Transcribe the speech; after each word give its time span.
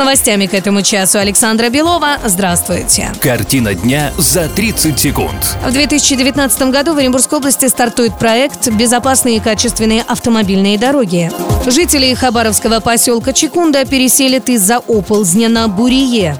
Новостями 0.00 0.46
к 0.46 0.54
этому 0.54 0.80
часу 0.80 1.18
Александра 1.18 1.68
Белова. 1.68 2.16
Здравствуйте. 2.24 3.12
Картина 3.20 3.74
дня 3.74 4.14
за 4.16 4.48
30 4.48 4.98
секунд. 4.98 5.58
В 5.62 5.70
2019 5.70 6.62
году 6.70 6.94
в 6.94 6.96
Оренбургской 6.96 7.36
области 7.36 7.68
стартует 7.68 8.18
проект 8.18 8.68
«Безопасные 8.68 9.36
и 9.36 9.40
качественные 9.40 10.00
автомобильные 10.00 10.78
дороги». 10.78 11.30
Жители 11.66 12.14
Хабаровского 12.14 12.80
поселка 12.80 13.34
Чекунда 13.34 13.84
переселят 13.84 14.48
из-за 14.48 14.78
оползня 14.78 15.50
на 15.50 15.68
Бурие. 15.68 16.38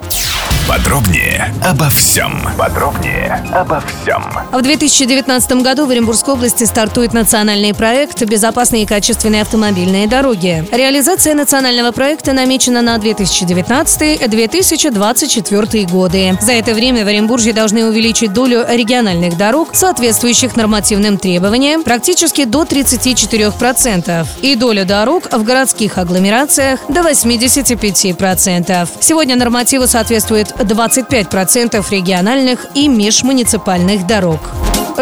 Подробнее 0.70 1.52
обо 1.65 1.91
всем. 1.91 2.41
Подробнее 2.56 3.45
обо 3.52 3.80
всем. 3.80 4.23
В 4.52 4.62
2019 4.62 5.52
году 5.62 5.84
в 5.84 5.91
Оренбургской 5.91 6.34
области 6.34 6.62
стартует 6.62 7.12
национальный 7.12 7.74
проект 7.74 8.23
«Безопасные 8.23 8.84
и 8.84 8.87
качественные 8.87 9.42
автомобильные 9.42 10.06
дороги». 10.06 10.64
Реализация 10.70 11.34
национального 11.34 11.91
проекта 11.91 12.33
намечена 12.33 12.83
на 12.83 12.95
2019-2024 12.98 15.91
годы. 15.91 16.38
За 16.41 16.52
это 16.52 16.73
время 16.73 17.05
в 17.05 17.09
Оренбурге 17.09 17.52
должны 17.52 17.87
увеличить 17.87 18.33
долю 18.33 18.64
региональных 18.69 19.37
дорог, 19.37 19.70
соответствующих 19.73 20.55
нормативным 20.55 21.19
требованиям, 21.19 21.83
практически 21.83 22.45
до 22.45 22.62
34%, 22.62 24.25
и 24.42 24.55
долю 24.55 24.84
дорог 24.84 25.33
в 25.33 25.42
городских 25.42 25.98
агломерациях 25.98 26.78
до 26.89 27.00
85%. 27.00 28.89
Сегодня 29.00 29.34
нормативу 29.34 29.89
соответствует 29.89 30.59
25% 30.60 31.84
региональных 31.91 32.66
и 32.75 32.89
межмуниципальных 32.89 34.06
дорог. 34.06 34.41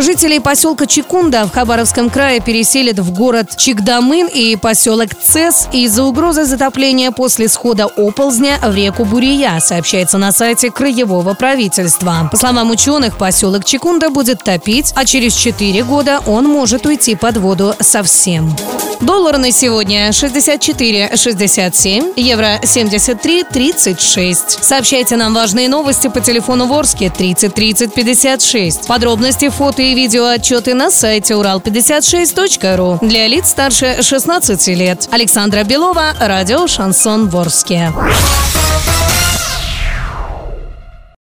Жителей 0.01 0.39
поселка 0.39 0.87
Чекунда 0.87 1.45
в 1.47 1.51
Хабаровском 1.53 2.09
крае 2.09 2.41
переселят 2.41 3.01
в 3.01 3.13
город 3.13 3.57
Чикдамын 3.57 4.29
и 4.29 4.55
поселок 4.55 5.09
Цес 5.21 5.67
из-за 5.73 6.05
угрозы 6.05 6.45
затопления 6.45 7.11
после 7.11 7.49
схода 7.49 7.87
оползня 7.87 8.59
в 8.63 8.75
реку 8.75 9.05
Бурия, 9.05 9.59
сообщается 9.59 10.19
на 10.19 10.31
сайте 10.31 10.71
краевого 10.71 11.35
правительства. 11.35 12.29
По 12.31 12.37
словам 12.37 12.71
ученых, 12.71 13.19
поселок 13.19 13.65
Чекунда 13.65 14.11
будет 14.11 14.45
топить, 14.45 14.93
а 14.95 15.05
через 15.05 15.35
4 15.35 15.83
года 15.83 16.21
он 16.27 16.45
может 16.45 16.87
уйти 16.87 17.17
под 17.17 17.39
воду 17.39 17.75
совсем. 17.81 18.55
Доллар 19.01 19.39
на 19.39 19.53
сегодня 19.53 20.09
64,67, 20.09 22.15
евро 22.17 22.59
73,36. 22.63 24.63
Сообщайте 24.63 25.15
нам 25.17 25.35
важные 25.35 25.69
новости 25.69 26.09
по 26.09 26.21
телефону 26.21 26.67
Ворске 26.67 27.09
30 27.09 27.55
30 27.55 27.95
56. 27.95 28.89
Подробности, 28.89 29.51
фото 29.51 29.83
и 29.83 29.95
видео 29.95 30.27
отчеты 30.27 30.75
на 30.75 30.91
сайте 30.91 31.35
урал56.ру 31.35 32.99
для 33.07 33.29
лиц 33.29 33.51
старше 33.51 34.03
16 34.03 34.67
лет. 34.69 35.07
Александра 35.13 35.63
Белова, 35.63 36.15
радио 36.19 36.67
«Шансон 36.67 37.29
Ворске». 37.29 37.93